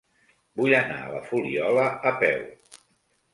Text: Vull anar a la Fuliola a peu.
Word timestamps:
Vull 0.61 0.71
anar 0.77 0.97
a 1.01 1.11
la 1.15 1.19
Fuliola 1.27 1.85
a 2.13 2.15
peu. 2.25 2.43